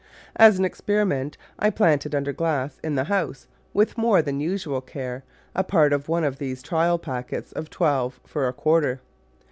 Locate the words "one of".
6.09-6.39